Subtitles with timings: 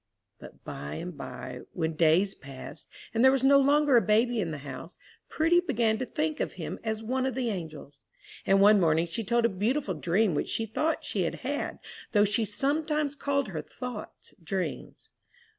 [0.39, 4.49] But by and by, when days passed, and there was no longer a baby in
[4.49, 4.97] the house,
[5.29, 7.99] Prudy began to think of him as one of the angels.
[8.43, 11.77] And one morning she told a beautiful dream which she thought she had had,
[12.13, 15.07] though she sometimes called her thoughts dreams.